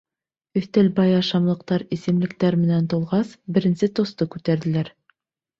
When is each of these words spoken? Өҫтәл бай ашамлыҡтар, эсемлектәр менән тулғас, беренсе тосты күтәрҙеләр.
Өҫтәл 0.61 0.87
бай 0.99 1.11
ашамлыҡтар, 1.17 1.85
эсемлектәр 1.97 2.57
менән 2.63 2.87
тулғас, 2.95 3.37
беренсе 3.59 3.91
тосты 4.01 4.29
күтәрҙеләр. 4.39 4.95